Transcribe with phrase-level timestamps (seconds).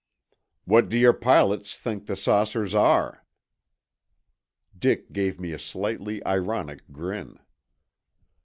[0.65, 3.23] "What do your pilots think the saucers are?"
[4.75, 7.37] Dick gave me a slightly ironic grin.